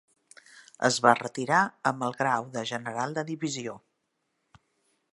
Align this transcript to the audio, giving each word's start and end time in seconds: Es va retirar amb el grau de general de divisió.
Es 0.89 0.97
va 1.07 1.11
retirar 1.19 1.59
amb 1.91 2.07
el 2.09 2.17
grau 2.23 2.49
de 2.57 2.65
general 2.73 3.17
de 3.19 3.29
divisió. 3.31 3.81